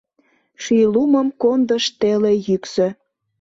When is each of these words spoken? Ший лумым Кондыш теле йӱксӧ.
Ший 0.63 0.85
лумым 0.93 1.27
Кондыш 1.41 1.85
теле 1.99 2.33
йӱксӧ. 2.47 2.87